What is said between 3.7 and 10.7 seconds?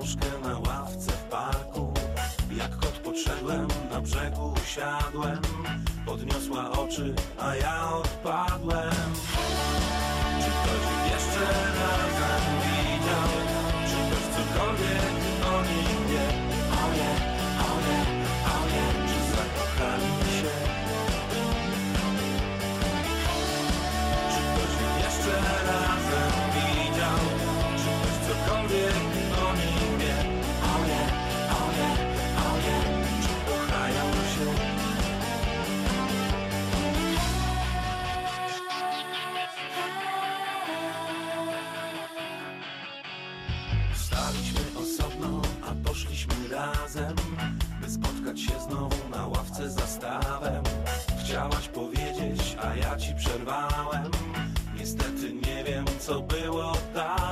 na brzegu usiadłem Podniosła oczy, a ja odpadłem. Czy